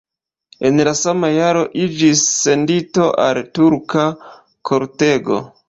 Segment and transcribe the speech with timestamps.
[0.69, 4.09] En la sama jaro iĝis sendito al turka
[4.71, 5.43] kortego.